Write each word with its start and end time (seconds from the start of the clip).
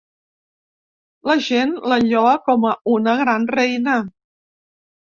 La 1.31 1.35
gent 1.49 1.75
la 1.91 2.01
lloa 2.09 2.33
com 2.49 2.67
a 2.71 2.75
una 2.99 3.17
gran 3.25 3.47
reina. 3.61 4.01